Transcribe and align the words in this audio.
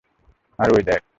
আরে, 0.59 0.71
ঐ 0.73 0.81
দেখ! 0.81 1.01